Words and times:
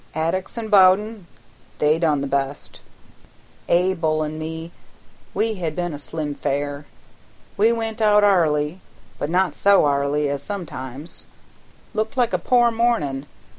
"Addicks 0.15 0.57
an' 0.57 0.69
Bowden 0.69 1.27
they 1.77 1.99
done 1.99 2.21
the 2.21 2.25
best; 2.27 2.81
Abel 3.69 4.23
an' 4.23 4.39
me 4.39 4.71
we 5.35 5.53
had 5.53 5.75
but 5.75 5.91
a 5.91 5.99
slim 5.99 6.33
fare. 6.33 6.87
We 7.55 7.71
went 7.71 8.01
out 8.01 8.23
'arly, 8.23 8.81
but 9.19 9.29
not 9.29 9.53
so 9.53 9.85
'arly 9.85 10.27
as 10.27 10.41
sometimes; 10.41 11.27
looked 11.93 12.17
like 12.17 12.33
a 12.33 12.39
poor 12.39 12.71
mornin'. 12.71 13.27